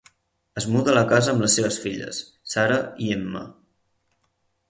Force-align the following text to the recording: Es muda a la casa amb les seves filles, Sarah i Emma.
Es 0.61 0.65
muda 0.75 0.89
a 0.93 0.95
la 0.97 1.03
casa 1.11 1.29
amb 1.33 1.43
les 1.45 1.57
seves 1.59 1.77
filles, 1.83 2.21
Sarah 2.53 2.81
i 3.09 3.13
Emma. 3.17 3.45